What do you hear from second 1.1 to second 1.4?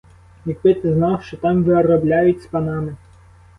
що